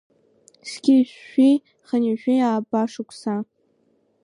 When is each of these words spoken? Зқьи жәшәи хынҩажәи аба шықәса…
Зқьи 0.69 0.99
жәшәи 1.09 1.51
хынҩажәи 1.85 2.39
аба 2.53 2.81
шықәса… 2.91 3.35